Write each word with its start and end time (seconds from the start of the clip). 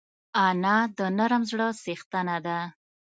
انا 0.45 0.77
د 0.97 0.99
نرم 1.17 1.43
زړه 1.51 1.67
څښتنه 1.83 2.37
ده 2.45 2.59